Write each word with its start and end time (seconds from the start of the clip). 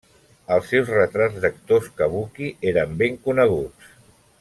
Els 0.55 0.71
seus 0.71 0.89
retrats 0.93 1.37
d'actors 1.45 1.91
kabuki 2.01 2.51
eren 2.73 2.97
ben 3.03 3.23
coneguts. 3.29 3.97